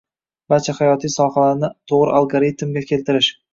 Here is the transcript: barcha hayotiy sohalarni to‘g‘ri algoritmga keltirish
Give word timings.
barcha 0.53 0.73
hayotiy 0.77 1.13
sohalarni 1.17 1.71
to‘g‘ri 1.93 2.17
algoritmga 2.23 2.87
keltirish 2.93 3.33